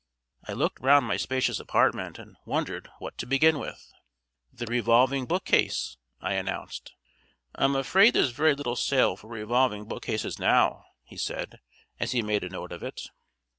[0.47, 3.91] I looked round my spacious apartment and wondered what to begin with.
[4.51, 6.95] "The revolving bookcase," I announced.
[7.53, 11.59] "I'm afraid there's very little sale for revolving bookcases now," he said,
[11.99, 13.11] as he made a note of it.